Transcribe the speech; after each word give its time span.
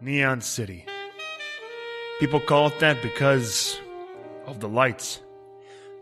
Neon 0.00 0.42
City. 0.42 0.84
People 2.20 2.38
call 2.38 2.66
it 2.66 2.78
that 2.80 3.00
because 3.00 3.80
of 4.44 4.60
the 4.60 4.68
lights. 4.68 5.20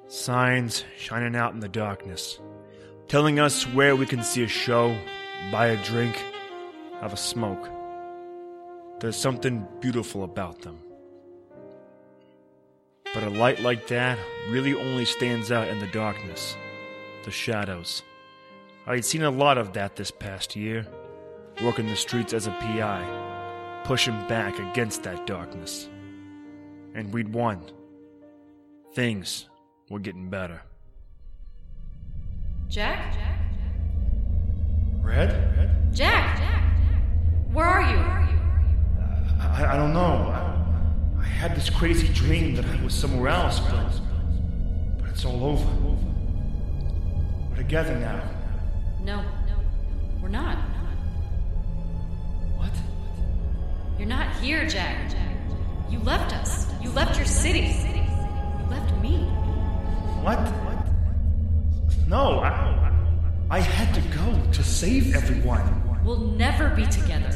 Signs 0.08 0.84
shining 0.98 1.36
out 1.36 1.54
in 1.54 1.60
the 1.60 1.68
darkness, 1.68 2.40
telling 3.06 3.38
us 3.38 3.62
where 3.68 3.94
we 3.94 4.04
can 4.04 4.24
see 4.24 4.42
a 4.42 4.48
show, 4.48 4.96
buy 5.52 5.68
a 5.68 5.82
drink, 5.84 6.20
have 7.00 7.12
a 7.12 7.16
smoke. 7.16 7.70
There's 8.98 9.16
something 9.16 9.66
beautiful 9.80 10.24
about 10.24 10.62
them. 10.62 10.80
But 13.14 13.22
a 13.22 13.30
light 13.30 13.60
like 13.60 13.86
that 13.88 14.18
really 14.50 14.74
only 14.74 15.04
stands 15.04 15.52
out 15.52 15.68
in 15.68 15.78
the 15.78 15.86
darkness, 15.86 16.56
the 17.24 17.30
shadows. 17.30 18.02
I'd 18.88 19.04
seen 19.04 19.22
a 19.22 19.30
lot 19.30 19.56
of 19.56 19.72
that 19.74 19.94
this 19.94 20.10
past 20.10 20.56
year, 20.56 20.84
working 21.62 21.86
the 21.86 21.96
streets 21.96 22.32
as 22.32 22.48
a 22.48 22.50
PI, 22.50 23.23
pushing 23.84 24.18
back 24.28 24.58
against 24.58 25.02
that 25.02 25.26
darkness. 25.26 25.88
And 26.94 27.12
we'd 27.12 27.32
won. 27.32 27.62
Things 28.94 29.48
were 29.90 29.98
getting 29.98 30.30
better. 30.30 30.62
Jack? 32.68 33.14
Red? 35.02 35.92
Jack? 35.92 36.40
Where 37.52 37.66
are 37.66 37.82
you? 37.82 37.98
I, 39.40 39.74
I 39.74 39.76
don't 39.76 39.92
know. 39.92 40.00
I, 40.00 41.20
I 41.20 41.24
had 41.24 41.54
this 41.54 41.68
crazy 41.68 42.08
dream 42.08 42.54
that 42.56 42.64
I 42.64 42.82
was 42.82 42.94
somewhere 42.94 43.28
else, 43.28 43.60
but, 43.60 44.00
but 44.98 45.10
it's 45.10 45.24
all 45.24 45.44
over. 45.44 45.66
We're 47.50 47.56
together 47.56 47.94
now. 47.96 48.22
No, 49.02 49.24
we're 50.22 50.28
not. 50.28 50.58
You're 53.98 54.08
not 54.08 54.34
here, 54.36 54.66
Jack. 54.66 55.14
You 55.88 55.98
left 56.00 56.34
us. 56.34 56.66
You 56.82 56.90
left 56.90 57.16
your 57.16 57.26
city. 57.26 57.60
You 57.60 58.70
left 58.70 58.92
me. 59.00 59.24
What? 60.22 60.38
No, 62.08 62.40
I, 62.40 62.92
I 63.50 63.60
had 63.60 63.94
to 63.94 64.00
go 64.16 64.52
to 64.52 64.62
save 64.62 65.14
everyone. 65.14 66.02
We'll 66.04 66.18
never 66.18 66.70
be 66.70 66.86
together. 66.86 67.30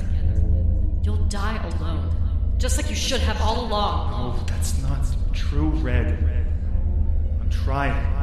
You'll 1.02 1.24
die 1.28 1.64
alone. 1.68 2.14
Just 2.58 2.76
like 2.76 2.90
you 2.90 2.96
should 2.96 3.20
have 3.20 3.40
all 3.40 3.64
along. 3.66 4.10
Oh, 4.14 4.44
that's 4.46 4.82
not 4.82 5.06
true, 5.32 5.70
Red. 5.70 6.18
I'm 7.40 7.48
trying. 7.50 8.18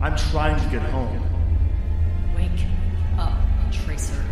I'm 0.00 0.16
trying 0.16 0.62
to 0.62 0.68
get 0.70 0.82
home. 0.90 1.20
Wake 2.36 2.66
up, 3.18 3.34
Tracer. 3.72 4.24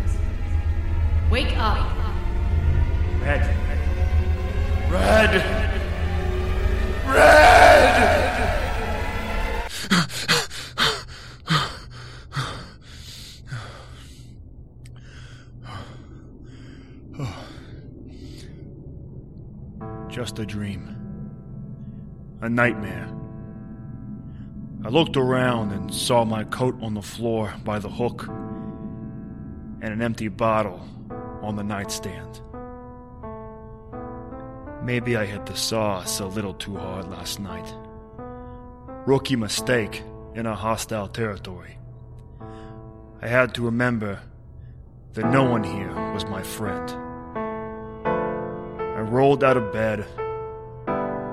Wake 1.29 1.57
up. 1.57 1.85
Red. 3.27 3.43
Red. 4.89 5.33
Red! 7.05 7.67
Just 20.09 20.39
a 20.39 20.45
dream. 20.45 20.95
A 22.39 22.47
nightmare. 22.47 23.09
I 24.85 24.87
looked 24.87 25.17
around 25.17 25.73
and 25.73 25.93
saw 25.93 26.23
my 26.23 26.45
coat 26.45 26.81
on 26.81 26.93
the 26.93 27.01
floor 27.01 27.53
by 27.65 27.79
the 27.79 27.89
hook 27.89 28.25
and 28.29 29.83
an 29.83 30.01
empty 30.01 30.29
bottle 30.29 30.79
on 31.41 31.57
the 31.57 31.63
nightstand. 31.63 32.39
Maybe 34.87 35.17
I 35.17 35.25
hit 35.25 35.45
the 35.45 35.53
sauce 35.53 36.21
a 36.21 36.25
little 36.25 36.53
too 36.53 36.77
hard 36.77 37.09
last 37.09 37.41
night. 37.41 37.73
Rookie 39.05 39.35
mistake 39.35 40.01
in 40.33 40.45
a 40.45 40.55
hostile 40.55 41.09
territory. 41.09 41.77
I 43.21 43.27
had 43.27 43.53
to 43.55 43.63
remember 43.63 44.21
that 45.11 45.29
no 45.29 45.43
one 45.43 45.65
here 45.65 45.93
was 46.13 46.23
my 46.23 46.41
friend. 46.41 46.89
I 47.35 49.01
rolled 49.01 49.43
out 49.43 49.57
of 49.57 49.73
bed, 49.73 50.05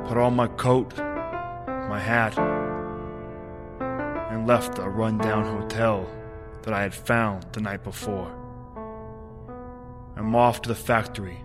put 0.08 0.18
on 0.18 0.34
my 0.34 0.48
coat, 0.48 0.92
my 0.98 2.00
hat, 2.00 2.36
and 4.32 4.48
left 4.48 4.80
a 4.80 4.88
rundown 4.88 5.44
hotel 5.44 6.10
that 6.62 6.74
I 6.74 6.82
had 6.82 6.92
found 6.92 7.46
the 7.52 7.60
night 7.60 7.84
before. 7.84 8.32
I'm 10.16 10.34
off 10.34 10.60
to 10.62 10.70
the 10.70 10.74
factory 10.74 11.38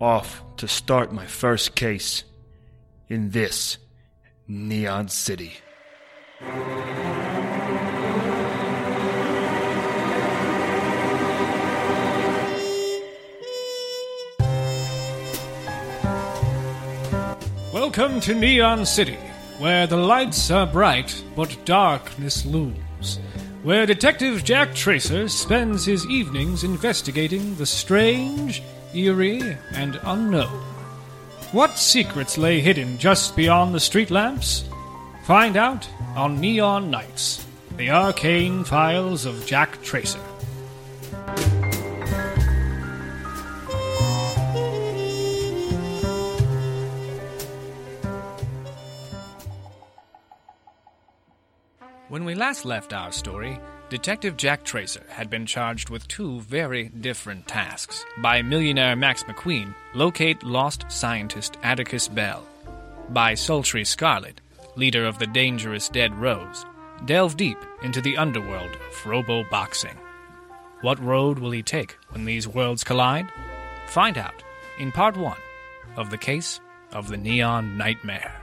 off 0.00 0.42
to 0.56 0.68
start 0.68 1.12
my 1.12 1.26
first 1.26 1.74
case 1.74 2.24
in 3.08 3.30
this 3.30 3.78
Neon 4.46 5.08
City. 5.08 5.54
Welcome 17.72 18.20
to 18.20 18.34
Neon 18.34 18.86
City, 18.86 19.18
where 19.58 19.86
the 19.86 19.96
lights 19.96 20.50
are 20.50 20.66
bright 20.66 21.22
but 21.34 21.56
darkness 21.64 22.44
looms. 22.46 23.18
Where 23.62 23.86
Detective 23.86 24.44
Jack 24.44 24.74
Tracer 24.74 25.28
spends 25.28 25.84
his 25.84 26.06
evenings 26.06 26.62
investigating 26.62 27.56
the 27.56 27.66
strange, 27.66 28.62
eerie, 28.94 29.56
and 29.72 30.00
unknown. 30.04 30.62
What 31.52 31.78
secrets 31.78 32.36
lay 32.36 32.60
hidden 32.60 32.98
just 32.98 33.34
beyond 33.34 33.74
the 33.74 33.80
street 33.80 34.10
lamps? 34.10 34.64
Find 35.24 35.56
out 35.56 35.88
on 36.16 36.40
Neon 36.40 36.90
Nights, 36.90 37.46
the 37.76 37.90
arcane 37.90 38.64
files 38.64 39.24
of 39.24 39.46
Jack 39.46 39.82
Tracer. 39.82 40.20
When 52.08 52.24
we 52.24 52.34
last 52.34 52.64
left 52.64 52.94
our 52.94 53.12
story, 53.12 53.60
Detective 53.90 54.36
Jack 54.36 54.64
Tracer 54.64 55.02
had 55.08 55.30
been 55.30 55.46
charged 55.46 55.88
with 55.88 56.06
two 56.08 56.40
very 56.40 56.90
different 56.90 57.48
tasks 57.48 58.04
by 58.18 58.42
millionaire 58.42 58.94
Max 58.94 59.22
McQueen 59.22 59.74
locate 59.94 60.42
lost 60.42 60.84
scientist 60.90 61.56
Atticus 61.62 62.06
Bell, 62.06 62.46
by 63.08 63.32
Sultry 63.32 63.86
Scarlet, 63.86 64.42
leader 64.76 65.06
of 65.06 65.18
the 65.18 65.26
dangerous 65.26 65.88
Dead 65.88 66.14
Rose, 66.14 66.66
delve 67.06 67.38
deep 67.38 67.56
into 67.82 68.02
the 68.02 68.18
underworld 68.18 68.72
of 68.72 69.06
robo 69.06 69.42
boxing. 69.44 69.96
What 70.82 71.02
road 71.02 71.38
will 71.38 71.52
he 71.52 71.62
take 71.62 71.96
when 72.10 72.26
these 72.26 72.46
worlds 72.46 72.84
collide? 72.84 73.32
Find 73.86 74.18
out 74.18 74.44
in 74.78 74.92
part 74.92 75.16
one 75.16 75.38
of 75.96 76.10
the 76.10 76.18
case 76.18 76.60
of 76.92 77.08
the 77.08 77.16
Neon 77.16 77.78
Nightmare. 77.78 78.34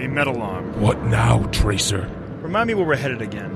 A 0.00 0.08
metal 0.08 0.40
arm. 0.42 0.80
What 0.80 1.02
now, 1.04 1.42
Tracer? 1.52 2.08
Remind 2.40 2.68
me 2.68 2.74
where 2.74 2.86
we're 2.86 2.96
headed 2.96 3.20
again. 3.22 3.54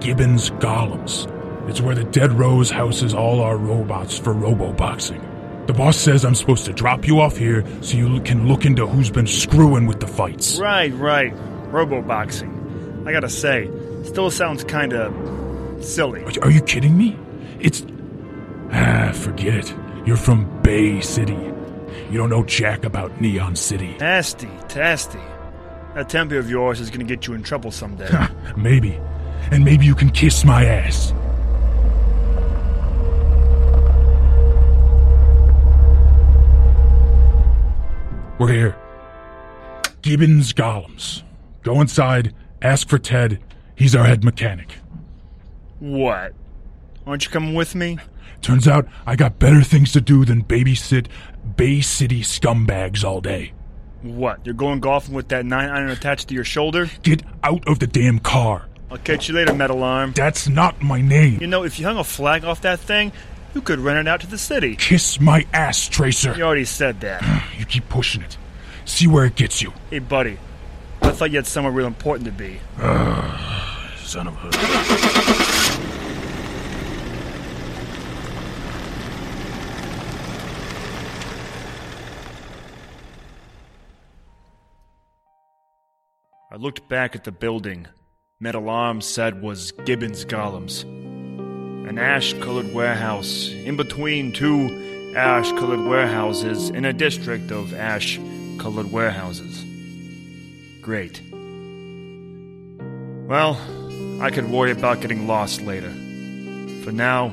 Gibbons 0.00 0.50
Golems. 0.52 1.26
It's 1.68 1.80
where 1.80 1.94
the 1.94 2.04
Dead 2.04 2.32
Rose 2.32 2.70
houses 2.70 3.12
all 3.12 3.40
our 3.40 3.56
robots 3.56 4.18
for 4.18 4.32
robo-boxing. 4.32 5.20
The 5.66 5.72
boss 5.72 5.96
says 5.96 6.24
I'm 6.24 6.34
supposed 6.34 6.64
to 6.66 6.72
drop 6.72 7.06
you 7.06 7.20
off 7.20 7.36
here 7.36 7.64
so 7.82 7.96
you 7.96 8.20
can 8.22 8.48
look 8.48 8.64
into 8.64 8.86
who's 8.86 9.10
been 9.10 9.26
screwing 9.26 9.86
with 9.86 10.00
the 10.00 10.06
fights. 10.06 10.58
Right, 10.58 10.92
right. 10.94 11.32
Robo 11.70 12.02
boxing. 12.02 13.04
I 13.06 13.12
gotta 13.12 13.28
say, 13.28 13.70
still 14.04 14.30
sounds 14.30 14.64
kinda 14.64 15.12
silly. 15.80 16.22
Are- 16.24 16.44
Are 16.44 16.50
you 16.50 16.60
kidding 16.62 16.96
me? 16.96 17.16
It's. 17.60 17.84
Ah, 18.72 19.12
forget 19.14 19.54
it. 19.54 19.74
You're 20.06 20.16
from 20.16 20.46
Bay 20.62 21.00
City. 21.00 21.38
You 22.10 22.18
don't 22.18 22.30
know 22.30 22.42
jack 22.44 22.84
about 22.84 23.20
Neon 23.20 23.54
City. 23.54 23.94
Tasty, 23.98 24.48
tasty. 24.68 25.18
That 25.94 26.08
temper 26.08 26.38
of 26.38 26.48
yours 26.48 26.80
is 26.80 26.90
gonna 26.90 27.04
get 27.04 27.26
you 27.26 27.34
in 27.34 27.42
trouble 27.42 27.70
someday. 27.70 28.08
maybe. 28.56 28.98
And 29.50 29.64
maybe 29.64 29.84
you 29.86 29.94
can 29.94 30.10
kiss 30.10 30.44
my 30.44 30.64
ass. 30.64 31.12
We're 38.38 38.48
here. 38.48 38.76
Gibbons 40.00 40.54
Golems. 40.54 41.22
Go 41.62 41.80
inside, 41.80 42.34
ask 42.62 42.88
for 42.88 42.98
Ted. 42.98 43.38
He's 43.74 43.94
our 43.94 44.04
head 44.04 44.24
mechanic. 44.24 44.76
what? 45.78 46.32
Aren't 47.06 47.24
you 47.24 47.30
coming 47.30 47.54
with 47.54 47.74
me? 47.74 47.98
Turns 48.40 48.68
out 48.68 48.86
I 49.06 49.16
got 49.16 49.38
better 49.38 49.62
things 49.62 49.92
to 49.92 50.00
do 50.00 50.24
than 50.24 50.44
babysit 50.44 51.08
Bay 51.56 51.80
City 51.80 52.20
scumbags 52.22 53.04
all 53.04 53.20
day. 53.20 53.52
What, 54.02 54.40
you're 54.44 54.54
going 54.54 54.80
golfing 54.80 55.14
with 55.14 55.28
that 55.28 55.44
nine 55.44 55.68
iron 55.68 55.90
attached 55.90 56.28
to 56.28 56.34
your 56.34 56.44
shoulder? 56.44 56.90
Get 57.02 57.22
out 57.44 57.66
of 57.68 57.78
the 57.80 57.86
damn 57.86 58.18
car. 58.18 58.66
I'll 58.90 58.98
catch 58.98 59.28
you 59.28 59.34
later, 59.34 59.54
Metal 59.54 59.82
Arm. 59.82 60.12
That's 60.12 60.48
not 60.48 60.82
my 60.82 61.00
name. 61.00 61.38
You 61.40 61.46
know, 61.46 61.64
if 61.64 61.78
you 61.78 61.84
hung 61.84 61.98
a 61.98 62.04
flag 62.04 62.44
off 62.44 62.62
that 62.62 62.80
thing, 62.80 63.12
you 63.54 63.60
could 63.60 63.78
rent 63.78 63.98
it 63.98 64.08
out 64.08 64.20
to 64.22 64.26
the 64.26 64.38
city. 64.38 64.76
Kiss 64.76 65.20
my 65.20 65.46
ass, 65.52 65.88
Tracer. 65.88 66.34
You 66.34 66.44
already 66.44 66.64
said 66.64 67.00
that. 67.00 67.22
You 67.58 67.66
keep 67.66 67.90
pushing 67.90 68.22
it. 68.22 68.38
See 68.86 69.06
where 69.06 69.26
it 69.26 69.36
gets 69.36 69.60
you. 69.60 69.74
Hey, 69.90 69.98
buddy. 69.98 70.38
I 71.02 71.10
thought 71.10 71.30
you 71.30 71.36
had 71.36 71.46
somewhere 71.46 71.72
real 71.72 71.86
important 71.86 72.24
to 72.24 72.32
be. 72.32 72.58
Son 73.98 74.26
of 74.26 74.34
a. 74.42 75.49
looked 86.60 86.86
back 86.90 87.16
at 87.16 87.24
the 87.24 87.32
building. 87.32 87.86
Metal 88.38 88.68
arms 88.68 89.06
said 89.06 89.40
was 89.40 89.72
Gibbons 89.86 90.26
Golems. 90.26 90.82
An 91.88 91.98
ash 91.98 92.34
colored 92.34 92.74
warehouse 92.74 93.48
in 93.48 93.76
between 93.76 94.30
two 94.30 95.14
ash 95.16 95.50
colored 95.52 95.80
warehouses 95.80 96.68
in 96.68 96.84
a 96.84 96.92
district 96.92 97.50
of 97.50 97.72
ash 97.72 98.20
colored 98.58 98.92
warehouses. 98.92 99.64
Great. 100.82 101.22
Well, 103.26 103.58
I 104.20 104.30
could 104.30 104.50
worry 104.50 104.72
about 104.72 105.00
getting 105.00 105.26
lost 105.26 105.62
later. 105.62 105.90
For 106.84 106.92
now, 106.92 107.32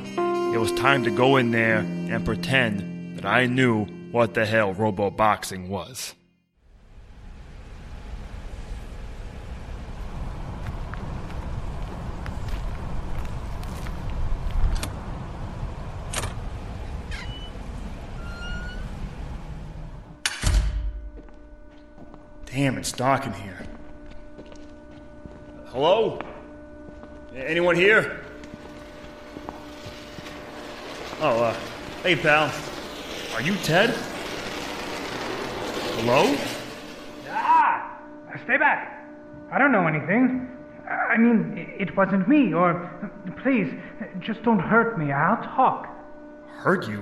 it 0.53 0.57
was 0.57 0.71
time 0.71 1.03
to 1.03 1.11
go 1.11 1.35
in 1.35 1.51
there 1.51 1.79
and 1.79 2.23
pretend 2.23 3.17
that 3.17 3.25
I 3.25 3.45
knew 3.45 3.83
what 4.11 4.35
the 4.35 4.45
hell 4.45 4.73
robo 4.73 5.09
boxing 5.09 5.67
was. 5.67 6.13
Damn, 22.57 22.79
it's 22.79 22.91
dark 22.91 23.27
in 23.27 23.33
here. 23.33 23.59
Hello? 25.67 26.19
Anyone 27.35 27.75
here? 27.75 28.21
Oh, 31.21 31.43
uh, 31.43 31.55
hey, 32.01 32.15
pal. 32.15 32.51
Are 33.35 33.43
you 33.43 33.53
Ted? 33.57 33.91
Hello? 35.97 36.35
Ah! 37.29 38.01
Stay 38.45 38.57
back. 38.57 39.07
I 39.51 39.59
don't 39.59 39.71
know 39.71 39.85
anything. 39.85 40.49
I 40.89 41.15
mean, 41.15 41.75
it 41.77 41.95
wasn't 41.95 42.27
me, 42.27 42.55
or. 42.55 42.89
Please, 43.43 43.71
just 44.19 44.41
don't 44.41 44.57
hurt 44.57 44.97
me. 44.97 45.11
I'll 45.11 45.43
talk. 45.43 45.95
Hurt 46.47 46.87
you? 46.87 47.01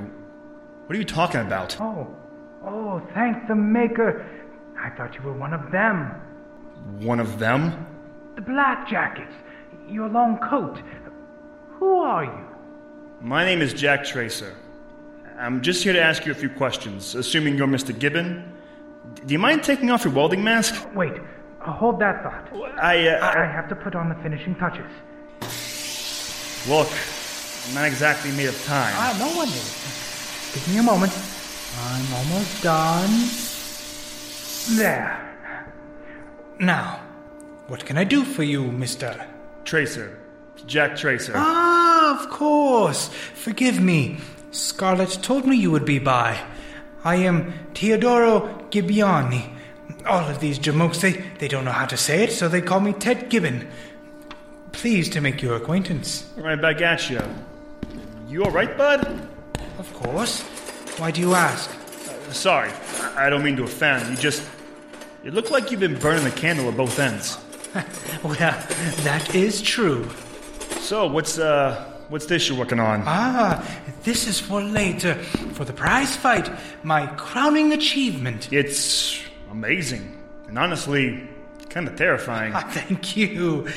What 0.86 0.98
are 0.98 1.00
you 1.00 1.06
talking 1.06 1.40
about? 1.40 1.80
Oh, 1.80 2.14
oh, 2.66 3.02
thank 3.14 3.48
the 3.48 3.56
Maker. 3.56 4.26
I 4.86 4.90
thought 4.92 5.16
you 5.16 5.24
were 5.24 5.34
one 5.34 5.52
of 5.52 5.72
them. 5.72 6.12
One 7.00 7.20
of 7.20 7.40
them? 7.40 7.88
The 8.36 8.42
Black 8.42 8.88
Jackets. 8.88 9.34
Your 9.90 10.08
long 10.08 10.38
coat. 10.38 10.78
Who 11.80 12.02
are 12.02 12.24
you? 12.24 12.46
My 13.20 13.44
name 13.44 13.64
is 13.64 13.74
Jack 13.74 14.06
Tracer. 14.06 14.54
I'm 15.40 15.64
just 15.64 15.84
here 15.84 15.94
to 15.94 16.00
ask 16.00 16.24
you 16.28 16.32
a 16.32 16.36
few 16.36 16.50
questions, 16.50 17.16
assuming 17.16 17.58
you're 17.58 17.68
Mr. 17.68 17.98
Gibbon. 17.98 18.54
Do 19.26 19.34
you 19.34 19.40
mind 19.40 19.64
taking 19.64 19.90
off 19.90 20.06
your 20.06 20.14
welding 20.14 20.44
mask? 20.44 20.88
Wait, 20.94 21.14
uh, 21.14 21.72
hold 21.72 22.00
that 22.02 22.22
thought. 22.22 22.48
I, 22.80 23.08
uh, 23.08 23.26
I 23.26 23.44
I 23.44 23.46
have 23.48 23.68
to 23.70 23.76
put 23.76 23.96
on 23.96 24.10
the 24.10 24.16
finishing 24.22 24.54
touches. 24.56 24.86
look, 26.70 26.90
I'm 27.68 27.74
not 27.74 27.86
exactly 27.86 28.32
made 28.34 28.50
of 28.50 28.66
time. 28.66 28.94
Ah, 28.96 29.18
no 29.18 29.36
one 29.36 29.48
is. 29.48 30.52
Give 30.54 30.76
me 30.76 30.78
a 30.80 30.84
moment. 30.84 31.12
I'm 31.82 32.14
almost 32.14 32.62
done. 32.62 33.55
There. 34.70 35.22
Now, 36.60 37.00
what 37.68 37.86
can 37.86 37.98
I 37.98 38.04
do 38.04 38.24
for 38.24 38.44
you, 38.44 38.72
mister? 38.72 39.28
Tracer. 39.64 40.18
Jack 40.66 40.96
Tracer. 40.96 41.34
Ah, 41.36 42.20
of 42.20 42.30
course. 42.30 43.10
Forgive 43.34 43.80
me. 43.80 44.18
Scarlett 44.52 45.20
told 45.22 45.46
me 45.46 45.56
you 45.56 45.70
would 45.72 45.86
be 45.86 46.00
by. 46.00 46.40
I 47.04 47.16
am 47.18 47.54
Teodoro 47.74 48.70
Gibbiani. 48.72 49.52
All 50.06 50.28
of 50.30 50.40
these 50.40 50.58
jamokes, 50.58 51.02
they, 51.02 51.12
they 51.40 51.48
don't 51.48 51.66
know 51.66 51.72
how 51.72 51.86
to 51.86 51.98
say 51.98 52.24
it, 52.24 52.32
so 52.32 52.48
they 52.48 52.62
call 52.62 52.80
me 52.80 52.94
Ted 52.94 53.30
Gibbon. 53.30 53.68
Pleased 54.72 55.14
to 55.14 55.22
make 55.22 55.42
your 55.42 55.56
acquaintance. 55.56 56.32
Right 56.38 56.60
back 56.60 56.82
at 56.82 57.10
you. 57.10 57.22
You 58.28 58.44
alright, 58.44 58.78
bud? 58.78 59.30
Of 59.78 59.94
course. 59.94 60.42
Why 60.98 61.12
do 61.12 61.22
you 61.22 61.34
ask? 61.36 61.70
Sorry, 62.32 62.72
I 63.16 63.30
don't 63.30 63.44
mean 63.44 63.56
to 63.58 63.64
offend. 63.64 64.10
You 64.10 64.18
just. 64.18 64.44
You 65.24 65.32
look 65.32 65.50
like 65.50 65.72
you've 65.72 65.80
been 65.80 65.98
burning 65.98 66.24
the 66.24 66.32
candle 66.32 66.68
at 66.68 66.78
both 66.78 67.00
ends. 67.00 67.38
Well, 68.24 68.34
that 68.36 69.36
is 69.36 69.62
true. 69.62 70.10
So, 70.80 71.08
what's, 71.08 71.38
uh. 71.38 71.92
What's 72.10 72.28
this 72.28 72.48
you're 72.48 72.58
working 72.58 72.80
on? 72.80 73.02
Ah, 73.06 73.64
this 74.04 74.28
is 74.28 74.40
for 74.40 74.62
later, 74.62 75.16
for 75.54 75.66
the 75.66 75.74
prize 75.74 76.16
fight, 76.16 76.50
my 76.84 77.08
crowning 77.18 77.74
achievement. 77.74 78.54
It's 78.54 79.20
amazing. 79.50 80.16
And 80.48 80.60
honestly, 80.60 81.28
kind 81.70 81.88
of 81.88 81.96
terrifying. 81.96 82.54
Ah, 82.54 82.62
thank 82.70 83.18
you. 83.18 83.68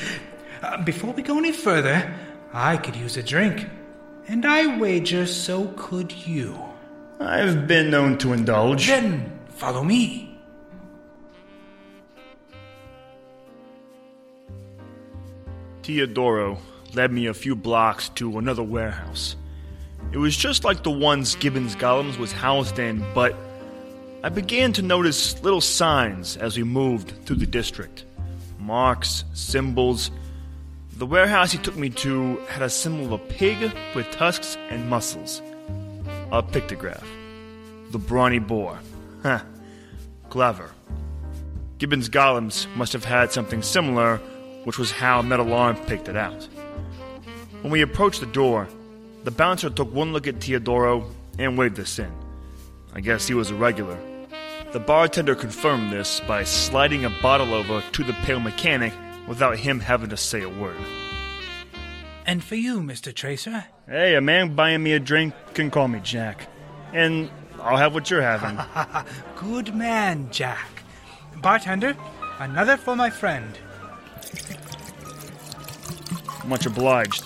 Uh, 0.61 0.81
before 0.83 1.11
we 1.11 1.23
go 1.23 1.39
any 1.39 1.51
further, 1.51 2.13
I 2.53 2.77
could 2.77 2.95
use 2.95 3.17
a 3.17 3.23
drink. 3.23 3.67
And 4.27 4.45
I 4.45 4.77
wager 4.77 5.25
so 5.25 5.73
could 5.75 6.11
you. 6.11 6.68
I've 7.19 7.67
been 7.67 7.89
known 7.89 8.17
to 8.19 8.33
indulge. 8.33 8.87
Then 8.87 9.39
follow 9.49 9.83
me. 9.83 10.39
Teodoro 15.83 16.59
led 16.93 17.11
me 17.11 17.25
a 17.25 17.33
few 17.33 17.55
blocks 17.55 18.09
to 18.09 18.37
another 18.37 18.63
warehouse. 18.63 19.35
It 20.11 20.17
was 20.17 20.35
just 20.35 20.63
like 20.63 20.83
the 20.83 20.91
ones 20.91 21.35
Gibbons 21.35 21.75
Golems 21.75 22.17
was 22.17 22.31
housed 22.31 22.79
in, 22.79 23.05
but 23.13 23.35
I 24.23 24.29
began 24.29 24.73
to 24.73 24.81
notice 24.81 25.41
little 25.43 25.61
signs 25.61 26.37
as 26.37 26.57
we 26.57 26.63
moved 26.63 27.25
through 27.25 27.37
the 27.37 27.45
district 27.45 28.05
marks, 28.59 29.23
symbols. 29.33 30.11
The 30.97 31.05
warehouse 31.05 31.51
he 31.51 31.57
took 31.57 31.75
me 31.75 31.89
to 31.89 32.37
had 32.49 32.61
a 32.61 32.69
symbol 32.69 33.05
of 33.05 33.11
a 33.13 33.17
pig 33.17 33.71
with 33.95 34.09
tusks 34.11 34.57
and 34.69 34.89
muscles. 34.89 35.41
A 36.31 36.43
pictograph. 36.43 37.03
The 37.91 37.99
brawny 37.99 38.39
boar. 38.39 38.79
Huh. 39.23 39.41
Clever. 40.29 40.71
Gibbons 41.77 42.09
Golems 42.09 42.67
must 42.75 42.93
have 42.93 43.05
had 43.05 43.31
something 43.31 43.61
similar, 43.61 44.17
which 44.65 44.77
was 44.77 44.91
how 44.91 45.21
Metal 45.21 45.53
Arm 45.53 45.75
picked 45.87 46.07
it 46.07 46.17
out. 46.17 46.47
When 47.61 47.71
we 47.71 47.81
approached 47.81 48.19
the 48.19 48.25
door, 48.25 48.67
the 49.23 49.31
bouncer 49.31 49.69
took 49.69 49.93
one 49.93 50.13
look 50.13 50.27
at 50.27 50.39
Teodoro 50.39 51.09
and 51.37 51.57
waved 51.57 51.79
us 51.79 51.99
in. 51.99 52.11
I 52.93 53.01
guess 53.01 53.27
he 53.27 53.33
was 53.33 53.49
a 53.51 53.55
regular. 53.55 53.97
The 54.71 54.79
bartender 54.79 55.35
confirmed 55.35 55.91
this 55.91 56.19
by 56.21 56.43
sliding 56.43 57.05
a 57.05 57.09
bottle 57.21 57.53
over 57.53 57.81
to 57.81 58.03
the 58.03 58.13
pale 58.13 58.39
mechanic 58.39 58.93
without 59.27 59.57
him 59.57 59.79
having 59.79 60.09
to 60.09 60.17
say 60.17 60.41
a 60.41 60.49
word. 60.49 60.77
And 62.25 62.43
for 62.43 62.55
you, 62.55 62.79
Mr. 62.81 63.13
Tracer. 63.13 63.65
Hey, 63.87 64.15
a 64.15 64.21
man 64.21 64.53
buying 64.53 64.83
me 64.83 64.93
a 64.93 64.99
drink 64.99 65.33
can 65.53 65.71
call 65.71 65.87
me 65.87 65.99
Jack. 66.01 66.47
And 66.93 67.29
I'll 67.61 67.77
have 67.77 67.93
what 67.93 68.09
you're 68.09 68.21
having. 68.21 68.59
Good 69.35 69.75
man, 69.75 70.29
Jack. 70.31 70.83
Bartender, 71.41 71.95
another 72.39 72.77
for 72.77 72.95
my 72.95 73.09
friend. 73.09 73.57
Much 76.45 76.65
obliged. 76.65 77.25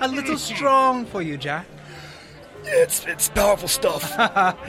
A 0.00 0.08
little 0.08 0.38
strong 0.38 1.06
for 1.06 1.22
you, 1.22 1.36
Jack. 1.36 1.66
It's 2.64 3.06
it's 3.06 3.28
powerful 3.28 3.68
stuff. 3.68 4.12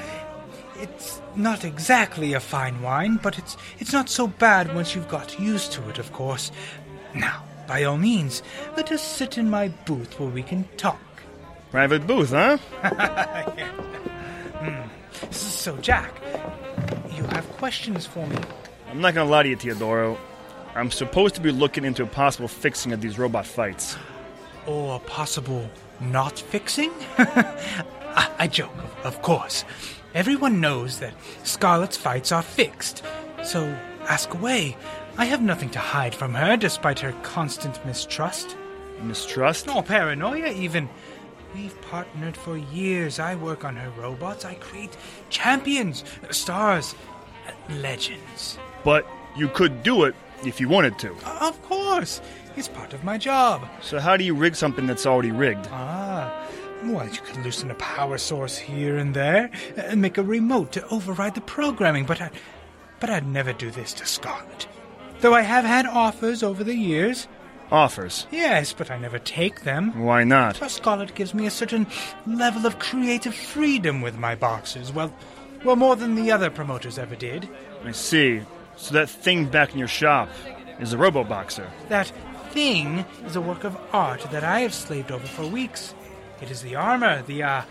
It's 0.75 1.21
not 1.35 1.63
exactly 1.63 2.33
a 2.33 2.39
fine 2.41 2.81
wine, 2.81 3.17
but 3.23 3.37
it's 3.37 3.55
it's 3.79 3.93
not 3.93 4.09
so 4.09 4.27
bad 4.27 4.75
once 4.75 4.93
you've 4.93 5.07
got 5.07 5.39
used 5.39 5.71
to 5.73 5.89
it, 5.89 5.97
of 5.97 6.11
course. 6.11 6.51
Now, 7.15 7.43
by 7.67 7.83
all 7.83 7.97
means, 7.97 8.43
let 8.75 8.91
us 8.91 9.01
sit 9.01 9.37
in 9.37 9.49
my 9.49 9.69
booth 9.85 10.19
where 10.19 10.29
we 10.29 10.43
can 10.43 10.67
talk. 10.77 10.99
Private 11.71 12.05
booth, 12.07 12.31
huh? 12.31 12.57
Hmm. 14.63 14.87
So, 15.31 15.75
Jack, 15.77 16.13
you 17.11 17.23
have 17.25 17.45
questions 17.57 18.05
for 18.05 18.25
me? 18.27 18.37
I'm 18.89 19.01
not 19.01 19.13
gonna 19.13 19.29
lie 19.29 19.43
to 19.43 19.49
you, 19.49 19.57
Teodoro. 19.57 20.17
I'm 20.75 20.89
supposed 20.89 21.35
to 21.35 21.41
be 21.41 21.51
looking 21.51 21.83
into 21.83 22.03
a 22.03 22.05
possible 22.05 22.47
fixing 22.47 22.93
of 22.93 23.01
these 23.01 23.19
robot 23.19 23.45
fights. 23.45 23.97
Or 24.65 24.95
a 24.95 24.99
possible 24.99 25.69
not 25.99 26.39
fixing? 26.39 26.91
I, 27.17 28.29
I 28.39 28.47
joke, 28.47 28.75
of, 28.77 29.05
of 29.05 29.21
course. 29.21 29.65
Everyone 30.13 30.61
knows 30.61 30.99
that 30.99 31.13
Scarlet's 31.43 31.97
fights 31.97 32.31
are 32.31 32.41
fixed. 32.43 33.03
So 33.43 33.65
ask 34.07 34.33
away. 34.33 34.77
I 35.15 35.25
have 35.25 35.41
nothing 35.41 35.69
to 35.71 35.79
hide 35.79 36.15
from 36.15 36.33
her, 36.33 36.57
despite 36.57 36.99
her 36.99 37.11
constant 37.21 37.83
mistrust. 37.85 38.57
Mistrust? 39.01 39.67
No 39.67 39.81
paranoia, 39.81 40.51
even. 40.53 40.89
We've 41.53 41.79
partnered 41.83 42.35
for 42.35 42.57
years. 42.57 43.19
I 43.19 43.35
work 43.35 43.63
on 43.63 43.75
her 43.75 43.91
robots. 43.91 44.43
I 44.43 44.55
create 44.55 44.97
champions, 45.29 46.03
stars, 46.31 46.95
legends. 47.69 48.57
But 48.83 49.07
you 49.37 49.49
could 49.49 49.83
do 49.83 50.05
it 50.05 50.15
if 50.45 50.59
you 50.59 50.67
wanted 50.67 50.97
to. 50.99 51.15
Of 51.41 51.61
course. 51.61 52.19
It's 52.55 52.67
part 52.67 52.93
of 52.93 53.03
my 53.03 53.19
job. 53.19 53.67
So 53.81 53.99
how 53.99 54.17
do 54.17 54.23
you 54.23 54.33
rig 54.33 54.55
something 54.55 54.87
that's 54.87 55.05
already 55.05 55.31
rigged? 55.31 55.67
Ah, 55.71 56.47
well, 56.85 57.07
you 57.07 57.19
could 57.21 57.43
loosen 57.43 57.69
a 57.69 57.75
power 57.75 58.17
source 58.17 58.57
here 58.57 58.97
and 58.97 59.13
there 59.13 59.51
and 59.77 60.01
make 60.01 60.17
a 60.17 60.23
remote 60.23 60.71
to 60.73 60.87
override 60.87 61.35
the 61.35 61.41
programming, 61.41 62.05
but 62.05 62.19
I, 62.19 62.31
but 62.99 63.11
I'd 63.11 63.27
never 63.27 63.53
do 63.53 63.69
this 63.69 63.93
to 63.93 64.05
Scarlet. 64.05 64.67
Though 65.23 65.33
I 65.33 65.43
have 65.43 65.63
had 65.63 65.85
offers 65.85 66.43
over 66.43 66.65
the 66.65 66.75
years. 66.75 67.29
Offers. 67.71 68.27
Yes, 68.29 68.73
but 68.73 68.91
I 68.91 68.97
never 68.97 69.19
take 69.19 69.61
them. 69.61 70.03
Why 70.03 70.25
not? 70.25 70.57
For 70.57 70.67
Scarlet 70.67 71.15
gives 71.15 71.33
me 71.33 71.45
a 71.45 71.49
certain 71.49 71.87
level 72.27 72.65
of 72.65 72.77
creative 72.77 73.33
freedom 73.33 74.01
with 74.01 74.17
my 74.17 74.35
boxes. 74.35 74.91
Well, 74.91 75.15
well, 75.63 75.77
more 75.77 75.95
than 75.95 76.15
the 76.15 76.29
other 76.29 76.49
promoters 76.49 76.99
ever 76.99 77.15
did. 77.15 77.47
I 77.85 77.93
see. 77.93 78.41
So 78.75 78.93
that 78.95 79.09
thing 79.09 79.45
back 79.45 79.71
in 79.71 79.79
your 79.79 79.87
shop 79.87 80.27
is 80.81 80.91
a 80.91 80.97
robo-boxer. 80.97 81.71
That 81.87 82.11
thing 82.49 83.05
is 83.25 83.37
a 83.37 83.41
work 83.41 83.63
of 83.63 83.77
art 83.93 84.23
that 84.29 84.43
I 84.43 84.59
have 84.59 84.73
slaved 84.73 85.09
over 85.09 85.25
for 85.25 85.47
weeks. 85.47 85.95
It 86.41 86.51
is 86.51 86.63
the 86.63 86.75
armor, 86.75 87.21
the 87.21 87.43
uh, 87.43 87.61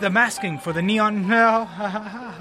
the 0.00 0.10
masking 0.10 0.58
for 0.58 0.74
the 0.74 0.82
neon, 0.82 1.30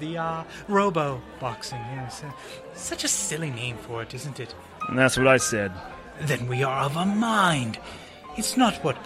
the 0.00 0.18
uh, 0.18 0.44
robo 0.68 1.20
boxing. 1.40 1.78
Yes, 1.78 2.22
uh, 2.22 2.30
such 2.74 3.04
a 3.04 3.08
silly 3.08 3.50
name 3.50 3.76
for 3.76 4.02
it, 4.02 4.14
isn't 4.14 4.40
it? 4.40 4.54
And 4.88 4.98
that's 4.98 5.16
what 5.16 5.28
I 5.28 5.36
said. 5.36 5.72
Then 6.22 6.46
we 6.48 6.62
are 6.62 6.82
of 6.84 6.96
a 6.96 7.06
mind. 7.06 7.78
It's 8.36 8.56
not 8.56 8.74
what 8.84 8.96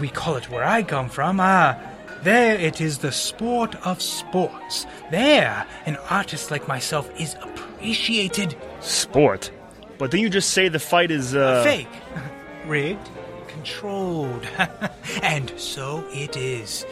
we 0.00 0.08
call 0.08 0.36
it 0.36 0.50
where 0.50 0.64
I 0.64 0.82
come 0.82 1.08
from. 1.08 1.40
Ah, 1.40 1.76
there 2.22 2.58
it 2.58 2.80
is 2.80 2.98
the 2.98 3.12
sport 3.12 3.74
of 3.86 4.02
sports. 4.02 4.86
There, 5.10 5.64
an 5.86 5.96
artist 6.10 6.50
like 6.50 6.68
myself 6.68 7.10
is 7.20 7.34
appreciated. 7.34 8.56
Sport? 8.80 9.50
But 9.98 10.10
didn't 10.10 10.22
you 10.22 10.30
just 10.30 10.50
say 10.50 10.68
the 10.68 10.78
fight 10.78 11.10
is, 11.10 11.34
uh. 11.34 11.62
Fake. 11.64 11.88
Rigged. 12.66 13.08
Controlled. 13.48 14.46
and 15.22 15.52
so 15.56 16.04
it 16.12 16.36
is. 16.36 16.84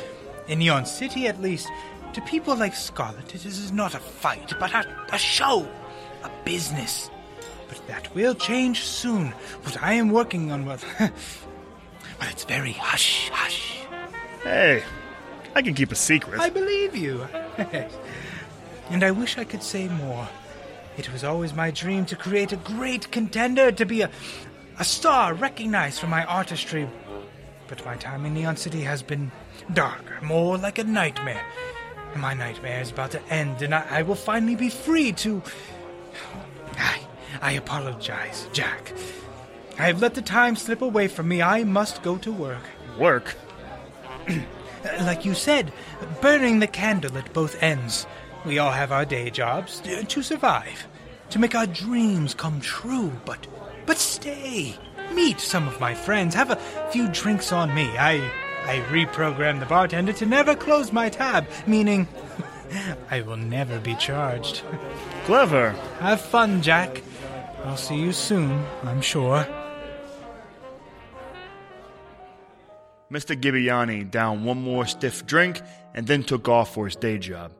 In 0.48 0.60
Neon 0.60 0.86
City, 0.86 1.26
at 1.26 1.40
least, 1.40 1.68
to 2.14 2.20
people 2.22 2.56
like 2.56 2.74
Scarlet, 2.74 3.34
it 3.34 3.44
is 3.44 3.72
not 3.72 3.94
a 3.94 3.98
fight, 3.98 4.54
but 4.58 4.72
a, 4.72 4.86
a 5.12 5.18
show. 5.18 5.68
A 6.22 6.30
business. 6.44 7.10
But 7.68 7.86
that 7.88 8.14
will 8.14 8.34
change 8.34 8.82
soon. 8.82 9.28
What 9.62 9.82
I 9.82 9.94
am 9.94 10.10
working 10.10 10.50
on, 10.50 10.66
well. 10.66 10.78
well, 11.00 11.10
it's 12.30 12.44
very 12.44 12.72
hush 12.72 13.28
hush. 13.30 13.78
Hey, 14.42 14.82
I 15.54 15.62
can 15.62 15.74
keep 15.74 15.92
a 15.92 15.96
secret. 15.96 16.40
I 16.40 16.50
believe 16.50 16.94
you. 16.94 17.26
and 18.90 19.04
I 19.04 19.10
wish 19.10 19.38
I 19.38 19.44
could 19.44 19.62
say 19.62 19.88
more. 19.88 20.28
It 20.96 21.12
was 21.12 21.24
always 21.24 21.52
my 21.52 21.70
dream 21.70 22.06
to 22.06 22.16
create 22.16 22.52
a 22.52 22.56
great 22.56 23.10
contender, 23.10 23.70
to 23.70 23.84
be 23.84 24.02
a, 24.02 24.10
a 24.78 24.84
star 24.84 25.34
recognized 25.34 26.00
for 26.00 26.06
my 26.06 26.24
artistry. 26.24 26.88
But 27.68 27.84
my 27.84 27.96
time 27.96 28.24
in 28.24 28.34
Neon 28.34 28.56
City 28.56 28.82
has 28.82 29.02
been 29.02 29.30
darker, 29.74 30.18
more 30.22 30.56
like 30.56 30.78
a 30.78 30.84
nightmare. 30.84 31.44
My 32.16 32.34
nightmare 32.34 32.80
is 32.80 32.90
about 32.90 33.12
to 33.12 33.22
end, 33.28 33.62
and 33.62 33.74
I, 33.74 33.86
I 33.90 34.02
will 34.02 34.14
finally 34.14 34.56
be 34.56 34.70
free 34.70 35.12
to. 35.12 35.42
I, 36.76 37.00
I 37.40 37.52
apologize, 37.52 38.48
Jack. 38.52 38.92
I 39.78 39.88
have 39.88 40.00
let 40.00 40.14
the 40.14 40.22
time 40.22 40.56
slip 40.56 40.82
away 40.82 41.08
from 41.08 41.28
me. 41.28 41.42
I 41.42 41.64
must 41.64 42.02
go 42.02 42.16
to 42.18 42.32
work. 42.32 42.62
Work? 42.98 43.36
like 45.00 45.24
you 45.24 45.34
said, 45.34 45.72
burning 46.20 46.60
the 46.60 46.66
candle 46.66 47.16
at 47.18 47.32
both 47.32 47.62
ends. 47.62 48.06
We 48.44 48.58
all 48.58 48.72
have 48.72 48.92
our 48.92 49.04
day 49.04 49.30
jobs 49.30 49.82
uh, 49.82 50.04
to 50.08 50.22
survive, 50.22 50.86
to 51.30 51.38
make 51.38 51.54
our 51.54 51.66
dreams 51.66 52.34
come 52.34 52.60
true, 52.60 53.12
but 53.24 53.46
but 53.84 53.98
stay. 53.98 54.76
Meet 55.12 55.40
some 55.40 55.68
of 55.68 55.80
my 55.80 55.94
friends, 55.94 56.34
have 56.34 56.50
a 56.50 56.90
few 56.90 57.08
drinks 57.08 57.52
on 57.52 57.74
me. 57.74 57.86
I 57.98 58.32
I 58.66 58.80
reprogrammed 58.90 59.60
the 59.60 59.66
bartender 59.66 60.12
to 60.14 60.26
never 60.26 60.56
close 60.56 60.92
my 60.92 61.08
tab, 61.08 61.46
meaning 61.66 62.08
I 63.10 63.20
will 63.22 63.36
never 63.36 63.78
be 63.78 63.94
charged. 63.94 64.62
Clever. 65.24 65.70
Have 66.00 66.20
fun, 66.20 66.62
Jack. 66.62 67.02
I'll 67.64 67.76
see 67.76 67.96
you 67.96 68.12
soon, 68.12 68.64
I'm 68.82 69.00
sure. 69.00 69.46
Mr. 73.10 73.40
Gibbiani 73.40 74.10
downed 74.10 74.44
one 74.44 74.60
more 74.60 74.84
stiff 74.84 75.24
drink 75.26 75.62
and 75.94 76.06
then 76.08 76.24
took 76.24 76.48
off 76.48 76.74
for 76.74 76.86
his 76.86 76.96
day 76.96 77.18
job. 77.18 77.52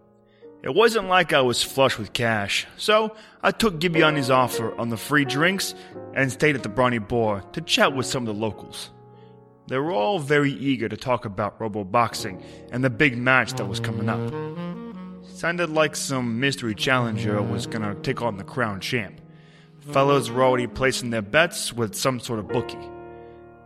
It 0.64 0.74
wasn't 0.74 1.06
like 1.08 1.32
I 1.32 1.42
was 1.42 1.62
flush 1.62 1.98
with 1.98 2.12
cash, 2.12 2.66
so 2.76 3.14
I 3.44 3.52
took 3.52 3.78
Gibbiani's 3.78 4.30
offer 4.30 4.76
on 4.76 4.88
the 4.88 4.96
free 4.96 5.24
drinks 5.24 5.76
and 6.14 6.32
stayed 6.32 6.56
at 6.56 6.64
the 6.64 6.68
Brawny 6.68 6.98
Boar 6.98 7.42
to 7.52 7.60
chat 7.60 7.94
with 7.94 8.06
some 8.06 8.26
of 8.26 8.34
the 8.34 8.40
locals. 8.40 8.90
They 9.68 9.78
were 9.78 9.90
all 9.90 10.18
very 10.18 10.52
eager 10.52 10.88
to 10.88 10.96
talk 10.96 11.24
about 11.24 11.60
robo 11.60 11.82
boxing 11.82 12.42
and 12.70 12.84
the 12.84 12.90
big 12.90 13.18
match 13.18 13.54
that 13.54 13.66
was 13.66 13.80
coming 13.80 14.08
up. 14.08 14.32
Sounded 15.28 15.70
like 15.70 15.96
some 15.96 16.38
mystery 16.40 16.74
challenger 16.74 17.42
was 17.42 17.66
gonna 17.66 17.94
take 17.96 18.22
on 18.22 18.36
the 18.36 18.44
crown 18.44 18.80
champ. 18.80 19.20
Fellows 19.92 20.30
were 20.30 20.42
already 20.42 20.66
placing 20.66 21.10
their 21.10 21.22
bets 21.22 21.72
with 21.72 21.94
some 21.94 22.20
sort 22.20 22.38
of 22.38 22.48
bookie. 22.48 22.78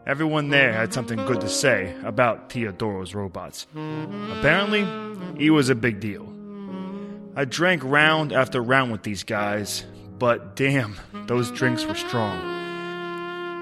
Everyone 0.07 0.49
there 0.49 0.73
had 0.73 0.92
something 0.92 1.19
good 1.26 1.40
to 1.42 1.49
say 1.49 1.95
about 2.04 2.49
Teodoro's 2.49 3.14
robots. 3.14 3.66
Apparently, 4.38 4.87
he 5.38 5.50
was 5.50 5.69
a 5.69 5.75
big 5.75 6.00
deal. 6.00 6.26
I 7.37 7.45
drank 7.45 7.85
round 7.85 8.33
after 8.33 8.62
round 8.62 8.90
with 8.90 9.02
these 9.02 9.23
guys, 9.23 9.85
but 10.19 10.57
damn, 10.57 10.97
those 11.26 11.50
drinks 11.50 11.85
were 11.85 11.95
strong. 11.95 12.38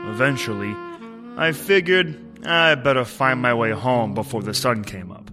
Eventually, 0.09 0.75
I 1.37 1.52
figured 1.52 2.28
I 2.45 2.75
better 2.76 3.04
find 3.04 3.42
my 3.42 3.54
way 3.54 3.71
home 3.73 4.14
before 4.14 4.42
the 4.42 4.54
sun 4.54 4.85
came 4.85 5.11
up. 5.11 5.30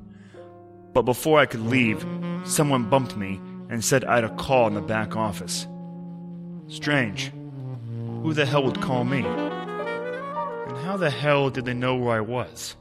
But 0.93 1.03
before 1.03 1.39
I 1.39 1.45
could 1.45 1.61
leave, 1.61 2.05
someone 2.45 2.89
bumped 2.89 3.15
me 3.15 3.39
and 3.69 3.83
said 3.83 4.05
I 4.05 4.15
had 4.15 4.23
a 4.23 4.35
call 4.35 4.67
in 4.67 4.73
the 4.73 4.81
back 4.81 5.15
office. 5.15 5.67
Strange. 6.67 7.31
Who 8.23 8.33
the 8.33 8.45
hell 8.45 8.63
would 8.63 8.81
call 8.81 9.03
me? 9.03 9.19
And 9.19 10.77
how 10.79 10.97
the 10.97 11.09
hell 11.09 11.49
did 11.49 11.65
they 11.65 11.73
know 11.73 11.95
where 11.95 12.17
I 12.17 12.21
was? 12.21 12.75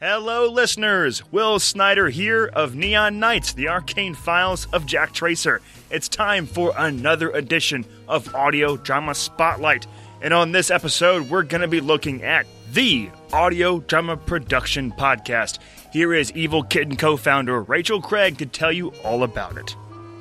Hello, 0.00 0.50
listeners! 0.50 1.30
Will 1.30 1.58
Snyder 1.58 2.08
here 2.08 2.46
of 2.46 2.74
Neon 2.74 3.18
Nights, 3.18 3.52
the 3.52 3.68
arcane 3.68 4.14
files 4.14 4.66
of 4.72 4.86
Jack 4.86 5.12
Tracer. 5.12 5.60
It's 5.90 6.08
time 6.08 6.46
for 6.46 6.72
another 6.74 7.28
edition 7.32 7.84
of 8.08 8.34
Audio 8.34 8.78
Drama 8.78 9.14
Spotlight. 9.14 9.86
And 10.22 10.34
on 10.34 10.52
this 10.52 10.70
episode, 10.70 11.30
we're 11.30 11.44
going 11.44 11.62
to 11.62 11.68
be 11.68 11.80
looking 11.80 12.22
at 12.22 12.46
the 12.72 13.08
Audio 13.32 13.80
Drama 13.80 14.18
Production 14.18 14.92
Podcast. 14.92 15.58
Here 15.92 16.12
is 16.12 16.30
Evil 16.32 16.62
Kitten 16.62 16.96
co 16.96 17.16
founder 17.16 17.62
Rachel 17.62 18.02
Craig 18.02 18.36
to 18.38 18.46
tell 18.46 18.70
you 18.70 18.92
all 19.02 19.22
about 19.22 19.56
it. 19.56 19.74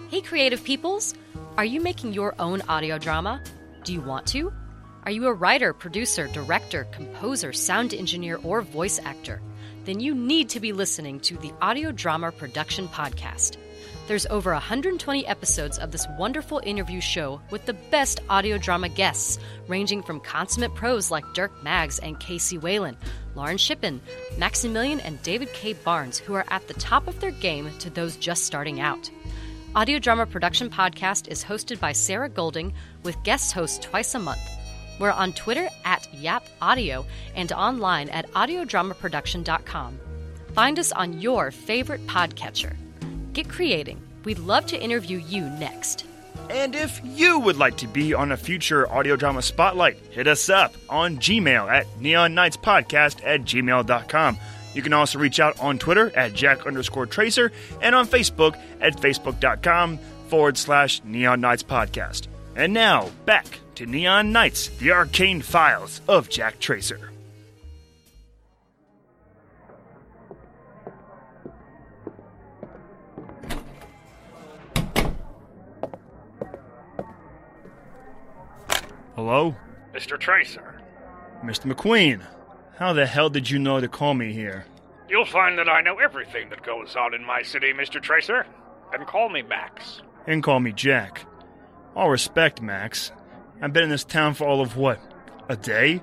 Hey, 0.10 0.22
creative 0.22 0.64
peoples! 0.64 1.14
Are 1.58 1.66
you 1.66 1.82
making 1.82 2.14
your 2.14 2.34
own 2.40 2.62
audio 2.70 2.98
drama? 2.98 3.42
Do 3.84 3.92
you 3.92 4.00
want 4.00 4.26
to? 4.28 4.54
Are 5.04 5.12
you 5.12 5.28
a 5.28 5.34
writer, 5.34 5.74
producer, 5.74 6.28
director, 6.28 6.86
composer, 6.92 7.52
sound 7.52 7.94
engineer, 7.94 8.40
or 8.42 8.62
voice 8.62 9.00
actor? 9.04 9.42
Then 9.84 10.00
you 10.00 10.16
need 10.16 10.48
to 10.50 10.62
be 10.62 10.72
listening 10.72 11.20
to 11.22 11.36
the 11.38 11.52
Audio 11.62 11.92
Drama 11.92 12.32
Production 12.32 12.88
Podcast. 12.88 13.58
There's 14.08 14.26
over 14.26 14.52
120 14.54 15.28
episodes 15.28 15.78
of 15.78 15.92
this 15.92 16.08
wonderful 16.18 16.62
interview 16.64 17.00
show 17.00 17.42
with 17.52 17.66
the 17.66 17.74
best 17.74 18.22
audio 18.30 18.58
drama 18.58 18.90
guests, 18.90 19.38
ranging 19.68 20.02
from 20.02 20.20
consummate 20.20 20.74
pros 20.74 21.12
like 21.12 21.24
Dirk 21.34 21.64
Maggs 21.64 22.00
and 22.00 22.20
KC 22.20 22.60
Wayland, 22.60 22.98
Lauren 23.36 23.58
Shippen, 23.58 24.02
Maximilian, 24.38 25.00
and 25.00 25.22
David 25.22 25.54
K. 25.54 25.74
Barnes, 25.74 26.18
who 26.18 26.34
are 26.34 26.46
at 26.50 26.68
the 26.68 26.74
top 26.74 27.08
of 27.08 27.20
their 27.20 27.32
game 27.32 27.70
to 27.80 27.90
those 27.90 28.18
just 28.18 28.46
starting 28.46 28.80
out. 28.80 29.10
Audio 29.76 30.00
Drama 30.00 30.26
Production 30.26 30.70
Podcast 30.72 31.28
is 31.28 31.44
hosted 31.44 31.80
by 31.80 31.92
Sarah 31.92 32.30
Golding 32.30 32.74
with 33.04 33.22
guest 33.24 33.52
hosts 33.52 33.78
twice 33.78 34.16
a 34.16 34.20
month. 34.20 34.42
We're 35.00 35.12
on 35.12 35.34
Twitter 35.34 35.70
at 35.86 36.12
Yap 36.14 36.44
Audio 36.62 37.06
and 37.36 37.52
online 37.52 38.10
at 38.10 38.30
audiodramaproduction.com. 38.32 40.00
Find 40.54 40.80
us 40.80 40.92
on 40.92 41.22
your 41.22 41.52
favorite 41.52 42.06
podcatcher. 42.08 42.76
Get 43.40 43.48
creating. 43.48 44.02
We'd 44.26 44.40
love 44.40 44.66
to 44.66 44.78
interview 44.78 45.18
you 45.18 45.44
next. 45.44 46.06
And 46.50 46.76
if 46.76 47.00
you 47.06 47.40
would 47.40 47.56
like 47.56 47.78
to 47.78 47.88
be 47.88 48.14
on 48.14 48.34
a 48.34 48.38
future 48.38 48.92
audio 48.92 49.16
drama 49.16 49.42
spotlight, 49.42 49.96
hit 50.12 50.28
us 50.28 50.50
up 50.50 50.76
on 50.90 51.20
Gmail 51.20 51.72
at 51.72 51.86
neonnightspodcast 52.02 53.26
at 53.26 53.44
gmail.com. 53.44 54.38
You 54.74 54.82
can 54.82 54.92
also 54.92 55.20
reach 55.20 55.40
out 55.40 55.58
on 55.62 55.80
Twitter 55.80 56.12
at 56.18 56.34
Jack 56.34 56.68
underscore 56.68 57.06
Tracer 57.06 57.54
and 57.82 57.96
on 57.96 58.08
Facebook 58.08 58.60
at 58.82 58.98
facebook.com 58.98 60.00
forward 60.28 60.58
slash 60.58 61.02
Neon 61.06 61.40
Nights 61.40 61.64
Podcast. 61.64 62.28
And 62.58 62.74
now, 62.74 63.10
back 63.26 63.46
to 63.76 63.86
Neon 63.86 64.34
Nights, 64.34 64.68
the 64.80 64.92
arcane 64.92 65.42
files 65.42 66.02
of 66.10 66.28
Jack 66.28 66.60
Tracer. 66.60 67.10
Hello? 79.20 79.54
Mr. 79.94 80.18
Tracer, 80.18 80.80
Mr. 81.44 81.70
McQueen, 81.70 82.22
how 82.78 82.94
the 82.94 83.06
hell 83.06 83.30
did 83.30 83.50
you 83.50 83.60
know 83.60 83.82
to 83.82 83.90
call 83.90 84.14
me 84.14 84.32
here? 84.32 84.64
you'll 85.10 85.26
find 85.26 85.58
that 85.58 85.68
I 85.68 85.82
know 85.82 85.98
everything 85.98 86.48
that 86.52 86.64
goes 86.66 86.96
on 86.96 87.14
in 87.14 87.26
my 87.26 87.42
city, 87.42 87.74
Mr. 87.74 88.02
Tracer. 88.02 88.46
And 88.94 89.06
call 89.06 89.28
me 89.28 89.42
Max. 89.42 90.02
And 90.26 90.42
call 90.42 90.62
me 90.62 90.72
Jack. 90.72 91.26
All 91.98 92.10
respect, 92.10 92.62
Max. 92.62 93.12
I've 93.62 93.74
been 93.74 93.84
in 93.84 93.90
this 93.90 94.06
town 94.06 94.36
for 94.36 94.48
all 94.48 94.62
of 94.62 94.78
what? 94.78 95.02
A 95.50 95.58
day? 95.58 96.02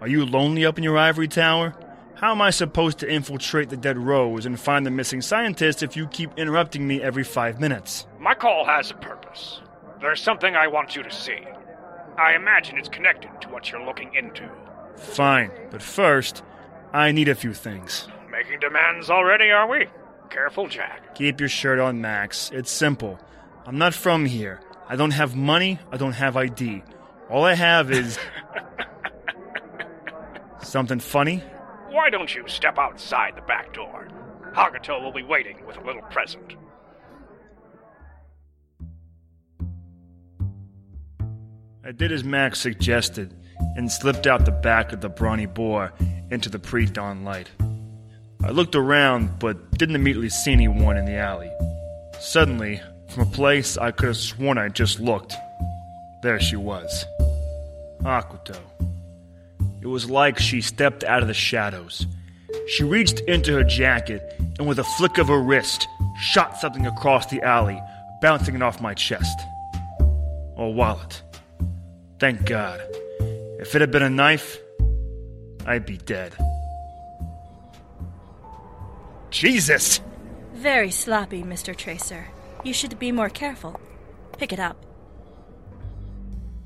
Are 0.00 0.08
you 0.08 0.24
lonely 0.24 0.64
up 0.64 0.78
in 0.78 0.84
your 0.84 0.96
ivory 0.96 1.28
tower? 1.28 1.74
How 2.14 2.30
am 2.30 2.40
I 2.40 2.48
supposed 2.48 3.00
to 3.00 3.12
infiltrate 3.12 3.68
the 3.68 3.76
dead 3.76 3.98
rose 3.98 4.46
and 4.46 4.58
find 4.58 4.86
the 4.86 4.90
missing 4.90 5.20
scientist 5.20 5.82
if 5.82 5.98
you 5.98 6.06
keep 6.06 6.30
interrupting 6.38 6.88
me 6.88 7.02
every 7.02 7.24
five 7.24 7.60
minutes? 7.60 8.06
My 8.18 8.32
call 8.32 8.64
has 8.64 8.90
a 8.90 8.94
purpose. 8.94 9.60
There's 10.00 10.22
something 10.22 10.56
I 10.56 10.68
want 10.68 10.96
you 10.96 11.02
to 11.02 11.10
see. 11.10 11.40
I 12.18 12.34
imagine 12.34 12.78
it's 12.78 12.88
connected 12.88 13.30
to 13.42 13.48
what 13.48 13.70
you're 13.70 13.84
looking 13.84 14.14
into. 14.14 14.48
Fine, 14.96 15.52
but 15.70 15.82
first, 15.82 16.42
I 16.92 17.12
need 17.12 17.28
a 17.28 17.34
few 17.34 17.54
things. 17.54 18.08
Making 18.30 18.58
demands 18.58 19.08
already, 19.08 19.50
are 19.50 19.68
we? 19.68 19.86
Careful, 20.28 20.68
Jack. 20.68 21.14
Keep 21.14 21.40
your 21.40 21.48
shirt 21.48 21.78
on, 21.78 22.00
Max. 22.00 22.50
It's 22.52 22.70
simple. 22.70 23.18
I'm 23.66 23.78
not 23.78 23.94
from 23.94 24.26
here. 24.26 24.60
I 24.88 24.96
don't 24.96 25.12
have 25.12 25.36
money. 25.36 25.78
I 25.92 25.96
don't 25.96 26.12
have 26.12 26.36
ID. 26.36 26.82
All 27.30 27.44
I 27.44 27.54
have 27.54 27.90
is. 27.90 28.18
Something 30.62 30.98
funny? 30.98 31.42
Why 31.90 32.10
don't 32.10 32.34
you 32.34 32.46
step 32.48 32.78
outside 32.78 33.36
the 33.36 33.42
back 33.42 33.72
door? 33.72 34.08
Hakuto 34.54 35.02
will 35.02 35.12
be 35.12 35.22
waiting 35.22 35.64
with 35.66 35.76
a 35.76 35.84
little 35.84 36.02
present. 36.02 36.56
I 41.88 41.92
did 41.92 42.12
as 42.12 42.22
Max 42.22 42.60
suggested 42.60 43.32
and 43.74 43.90
slipped 43.90 44.26
out 44.26 44.44
the 44.44 44.50
back 44.50 44.92
of 44.92 45.00
the 45.00 45.08
brawny 45.08 45.46
boar 45.46 45.90
into 46.30 46.50
the 46.50 46.58
pre 46.58 46.84
dawn 46.84 47.24
light. 47.24 47.48
I 48.44 48.50
looked 48.50 48.76
around 48.76 49.38
but 49.38 49.70
didn't 49.78 49.94
immediately 49.94 50.28
see 50.28 50.52
anyone 50.52 50.98
in 50.98 51.06
the 51.06 51.16
alley. 51.16 51.50
Suddenly, 52.20 52.82
from 53.08 53.22
a 53.22 53.30
place 53.30 53.78
I 53.78 53.92
could 53.92 54.08
have 54.08 54.18
sworn 54.18 54.58
I 54.58 54.68
just 54.68 55.00
looked, 55.00 55.34
there 56.22 56.38
she 56.38 56.56
was. 56.56 57.06
Hakuto. 58.02 58.58
It 59.80 59.86
was 59.86 60.10
like 60.10 60.38
she 60.38 60.60
stepped 60.60 61.04
out 61.04 61.22
of 61.22 61.28
the 61.28 61.32
shadows. 61.32 62.06
She 62.66 62.84
reached 62.84 63.20
into 63.20 63.54
her 63.54 63.64
jacket 63.64 64.34
and, 64.58 64.68
with 64.68 64.78
a 64.78 64.84
flick 64.84 65.16
of 65.16 65.28
her 65.28 65.40
wrist, 65.40 65.88
shot 66.20 66.58
something 66.58 66.86
across 66.86 67.24
the 67.24 67.40
alley, 67.40 67.80
bouncing 68.20 68.56
it 68.56 68.62
off 68.62 68.78
my 68.78 68.92
chest. 68.92 69.40
A 70.58 70.68
wallet. 70.68 71.22
Thank 72.20 72.46
God. 72.46 72.80
If 73.60 73.74
it 73.74 73.80
had 73.80 73.90
been 73.90 74.02
a 74.02 74.10
knife, 74.10 74.58
I'd 75.66 75.86
be 75.86 75.98
dead. 75.98 76.34
Jesus! 79.30 80.00
Very 80.54 80.90
sloppy, 80.90 81.42
Mr. 81.42 81.76
Tracer. 81.76 82.26
You 82.64 82.72
should 82.72 82.98
be 82.98 83.12
more 83.12 83.28
careful. 83.28 83.80
Pick 84.36 84.52
it 84.52 84.58
up. 84.58 84.84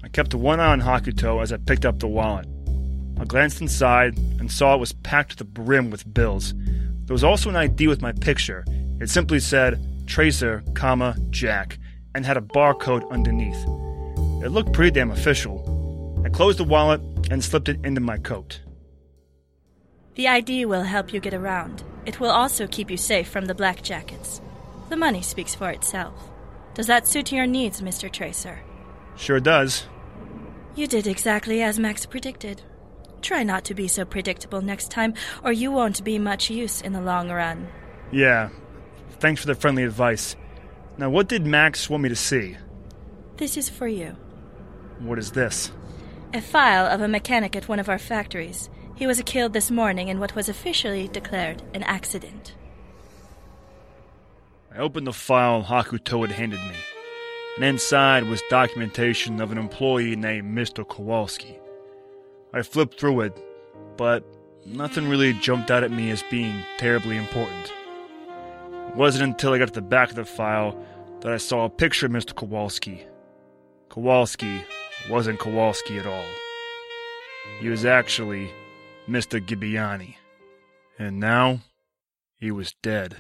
I 0.03 0.09
kept 0.09 0.35
one 0.35 0.61
eye 0.61 0.73
on 0.73 0.81
Hakuto 0.81 1.43
as 1.43 1.53
I 1.53 1.59
picked 1.59 1.85
up 1.85 1.99
the 1.99 2.09
wallet. 2.09 2.47
I 3.21 3.25
glanced 3.25 3.61
inside 3.61 4.17
and 4.39 4.51
saw 4.51 4.75
it 4.75 4.81
was 4.81 4.93
packed 4.93 5.33
to 5.33 5.37
the 5.37 5.45
brim 5.45 5.91
with 5.91 6.13
bills. 6.13 6.55
There 7.05 7.15
was 7.15 7.25
also 7.25 7.51
an 7.51 7.57
ID 7.57 7.89
with 7.89 8.01
my 8.01 8.13
picture. 8.13 8.65
It 9.01 9.11
simply 9.11 9.41
said 9.41 10.07
Tracer, 10.07 10.63
comma, 10.75 11.17
Jack, 11.31 11.79
and 12.15 12.25
had 12.25 12.37
a 12.37 12.41
barcode 12.41 13.09
underneath. 13.11 13.65
It 14.43 14.51
looked 14.51 14.73
pretty 14.73 14.91
damn 14.91 15.13
official. 15.13 16.23
I 16.25 16.29
closed 16.29 16.59
the 16.59 16.65
wallet 16.65 17.01
and 17.31 17.43
slipped 17.43 17.69
it 17.69 17.85
into 17.85 18.01
my 18.01 18.19
coat. 18.19 18.61
The 20.17 20.29
ID 20.29 20.67
will 20.67 20.83
help 20.83 21.13
you 21.13 21.21
get 21.21 21.33
around. 21.33 21.85
It 22.05 22.19
will 22.19 22.31
also 22.31 22.67
keep 22.67 22.91
you 22.91 22.97
safe 22.97 23.29
from 23.29 23.47
the 23.47 23.55
black 23.55 23.83
jackets. 23.83 24.41
The 24.89 24.97
money 24.97 25.23
speaks 25.23 25.55
for 25.55 25.71
itself. 25.71 26.15
Does 26.75 26.87
that 26.89 27.07
suit 27.07 27.33
your 27.33 27.47
needs, 27.47 27.81
Mr. 27.81 28.11
Tracer? 28.11 28.59
Sure 29.17 29.41
does. 29.41 29.85
You 30.75 30.87
did 30.87 31.07
exactly 31.07 31.63
as 31.63 31.79
Max 31.79 32.05
predicted. 32.05 32.63
Try 33.21 33.45
not 33.45 33.65
to 33.67 33.75
be 33.75 33.87
so 33.87 34.05
predictable 34.05 34.61
next 34.61 34.91
time, 34.91 35.15
or 35.45 35.53
you 35.53 35.71
won't 35.71 36.03
be 36.03 36.19
much 36.19 36.51
use 36.51 36.81
in 36.81 36.93
the 36.93 37.01
long 37.01 37.31
run. 37.31 37.69
Yeah. 38.11 38.49
Thanks 39.21 39.41
for 39.41 39.47
the 39.47 39.55
friendly 39.55 39.85
advice. 39.85 40.35
Now, 40.99 41.11
what 41.11 41.29
did 41.29 41.47
Max 41.47 41.89
want 41.89 42.03
me 42.03 42.09
to 42.09 42.17
see? 42.17 42.57
This 43.37 43.57
is 43.57 43.69
for 43.69 43.87
you. 43.87 44.17
What 45.05 45.19
is 45.19 45.33
this? 45.33 45.73
A 46.33 46.41
file 46.41 46.87
of 46.87 47.01
a 47.01 47.09
mechanic 47.09 47.57
at 47.57 47.69
one 47.69 47.81
of 47.81 47.89
our 47.89 47.99
factories. 47.99 48.71
He 48.95 49.07
was 49.07 49.21
killed 49.23 49.53
this 49.53 49.69
morning 49.69 50.07
in 50.07 50.21
what 50.21 50.37
was 50.37 50.49
officially 50.49 51.09
declared 51.09 51.61
an 51.75 51.83
accident. 51.83 52.55
I 54.73 54.79
opened 54.79 55.09
the 55.09 55.13
file 55.13 55.65
Hakuto 55.65 56.21
had 56.21 56.31
handed 56.31 56.61
me, 56.61 56.77
and 57.57 57.65
inside 57.65 58.29
was 58.29 58.41
documentation 58.49 59.41
of 59.41 59.51
an 59.51 59.59
employee 59.59 60.15
named 60.15 60.57
Mr. 60.57 60.89
Kowalski. 60.89 61.59
I 62.55 62.63
flipped 62.63 63.01
through 63.01 63.23
it, 63.23 63.37
but 63.97 64.25
nothing 64.65 65.09
really 65.09 65.33
jumped 65.33 65.73
out 65.73 65.83
at 65.83 65.91
me 65.91 66.11
as 66.11 66.23
being 66.31 66.63
terribly 66.79 67.17
important. 67.17 67.73
It 68.89 68.95
wasn't 68.95 69.25
until 69.25 69.53
I 69.53 69.59
got 69.59 69.69
to 69.69 69.75
the 69.75 69.83
back 69.83 70.11
of 70.11 70.17
the 70.17 70.25
file 70.25 70.79
that 71.23 71.33
I 71.33 71.39
saw 71.39 71.65
a 71.65 71.71
picture 71.71 72.07
of 72.07 72.13
Mr. 72.13 72.37
Kowalski. 72.37 73.05
Kowalski 73.89 74.65
wasn't 75.11 75.39
Kowalski 75.39 75.99
at 75.99 76.07
all. 76.07 76.25
He 77.61 77.69
was 77.69 77.85
actually 77.85 78.51
Mr. 79.09 79.41
Gibbiani. 79.45 80.17
And 80.99 81.19
now, 81.19 81.61
he 82.39 82.51
was 82.51 82.75
dead. 82.83 83.17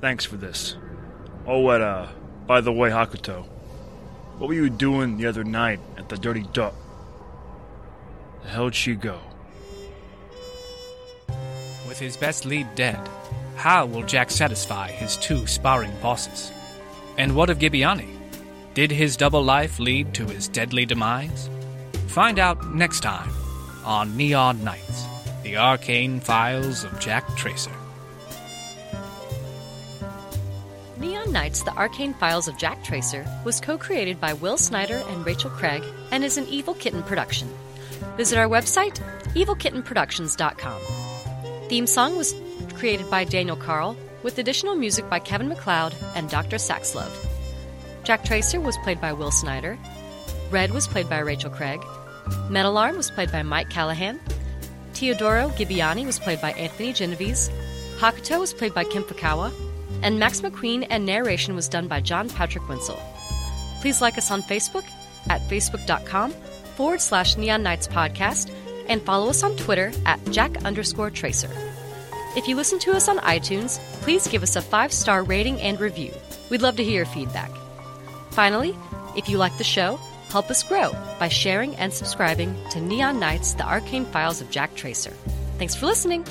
Thanks 0.00 0.24
for 0.24 0.36
this. 0.36 0.76
Oh, 1.46 1.68
and, 1.70 1.82
uh, 1.82 2.08
by 2.46 2.60
the 2.60 2.72
way, 2.72 2.90
Hakuto, 2.90 3.46
what 4.38 4.48
were 4.48 4.54
you 4.54 4.70
doing 4.70 5.16
the 5.16 5.26
other 5.26 5.44
night 5.44 5.80
at 5.96 6.08
the 6.08 6.16
Dirty 6.16 6.46
Duck? 6.52 6.74
The 8.42 8.48
hell'd 8.48 8.74
she 8.74 8.94
go? 8.94 9.20
With 11.86 11.98
his 11.98 12.16
best 12.16 12.44
lead 12.46 12.74
dead, 12.74 12.98
how 13.56 13.84
will 13.84 14.02
Jack 14.02 14.30
satisfy 14.30 14.88
his 14.90 15.16
two 15.16 15.46
sparring 15.46 15.92
bosses? 16.00 16.50
And 17.18 17.36
what 17.36 17.50
of 17.50 17.58
Gibbiani? 17.58 18.19
Did 18.80 18.92
his 18.92 19.12
double 19.14 19.44
life 19.44 19.78
lead 19.78 20.14
to 20.14 20.24
his 20.24 20.48
deadly 20.48 20.86
demise? 20.86 21.50
Find 22.06 22.38
out 22.38 22.74
next 22.74 23.00
time 23.00 23.28
on 23.84 24.16
Neon 24.16 24.64
Nights, 24.64 25.04
the 25.42 25.58
arcane 25.58 26.18
files 26.18 26.82
of 26.82 26.98
Jack 26.98 27.36
Tracer. 27.36 27.74
Neon 30.96 31.30
Nights, 31.30 31.62
The 31.62 31.76
Arcane 31.76 32.14
Files 32.14 32.48
of 32.48 32.56
Jack 32.56 32.82
Tracer 32.82 33.26
was 33.44 33.60
co 33.60 33.76
created 33.76 34.18
by 34.18 34.32
Will 34.32 34.56
Snyder 34.56 35.02
and 35.08 35.26
Rachel 35.26 35.50
Craig 35.50 35.84
and 36.10 36.24
is 36.24 36.38
an 36.38 36.48
Evil 36.48 36.72
Kitten 36.72 37.02
production. 37.02 37.50
Visit 38.16 38.38
our 38.38 38.48
website, 38.48 38.98
evilkittenproductions.com. 39.34 41.68
Theme 41.68 41.86
song 41.86 42.16
was 42.16 42.34
created 42.72 43.10
by 43.10 43.24
Daniel 43.24 43.56
Carl, 43.56 43.94
with 44.22 44.38
additional 44.38 44.74
music 44.74 45.06
by 45.10 45.18
Kevin 45.18 45.50
MacLeod 45.50 45.94
and 46.14 46.30
Dr. 46.30 46.56
Saxlove. 46.56 47.29
Jack 48.04 48.24
Tracer 48.24 48.60
was 48.60 48.78
played 48.78 49.00
by 49.00 49.12
Will 49.12 49.30
Snyder. 49.30 49.78
Red 50.50 50.72
was 50.72 50.88
played 50.88 51.08
by 51.08 51.18
Rachel 51.18 51.50
Craig. 51.50 51.80
Metal 52.48 52.76
Arm 52.76 52.96
was 52.96 53.10
played 53.10 53.30
by 53.30 53.42
Mike 53.42 53.70
Callahan. 53.70 54.20
Teodoro 54.94 55.50
Gibbiani 55.50 56.04
was 56.06 56.18
played 56.18 56.40
by 56.40 56.52
Anthony 56.52 56.92
Genovese. 56.92 57.50
Hakuto 57.98 58.40
was 58.40 58.52
played 58.54 58.74
by 58.74 58.84
Kim 58.84 59.02
Fukawa. 59.02 59.52
And 60.02 60.18
Max 60.18 60.40
McQueen 60.40 60.86
and 60.88 61.04
narration 61.04 61.54
was 61.54 61.68
done 61.68 61.86
by 61.86 62.00
John 62.00 62.28
Patrick 62.30 62.68
Winsel. 62.68 62.98
Please 63.80 64.00
like 64.00 64.16
us 64.16 64.30
on 64.30 64.42
Facebook 64.42 64.84
at 65.28 65.40
facebook.com 65.42 66.32
forward 66.76 67.00
slash 67.00 67.36
Neon 67.36 67.62
Nights 67.62 67.86
Podcast 67.86 68.50
and 68.88 69.02
follow 69.02 69.28
us 69.28 69.42
on 69.42 69.56
Twitter 69.56 69.92
at 70.06 70.24
Jack 70.30 70.64
underscore 70.64 71.10
Tracer. 71.10 71.50
If 72.36 72.48
you 72.48 72.56
listen 72.56 72.78
to 72.80 72.92
us 72.92 73.08
on 73.08 73.18
iTunes, 73.18 73.78
please 74.02 74.26
give 74.26 74.42
us 74.42 74.56
a 74.56 74.62
five 74.62 74.92
star 74.92 75.22
rating 75.22 75.60
and 75.60 75.78
review. 75.80 76.12
We'd 76.48 76.62
love 76.62 76.76
to 76.76 76.84
hear 76.84 76.96
your 76.96 77.06
feedback. 77.06 77.50
Finally, 78.30 78.76
if 79.16 79.28
you 79.28 79.38
like 79.38 79.56
the 79.58 79.64
show, 79.64 79.98
help 80.30 80.50
us 80.50 80.62
grow 80.62 80.92
by 81.18 81.28
sharing 81.28 81.74
and 81.76 81.92
subscribing 81.92 82.56
to 82.70 82.80
Neon 82.80 83.18
Nights, 83.18 83.54
The 83.54 83.66
Arcane 83.66 84.06
Files 84.06 84.40
of 84.40 84.50
Jack 84.50 84.74
Tracer. 84.74 85.12
Thanks 85.58 85.74
for 85.74 85.86
listening. 85.86 86.24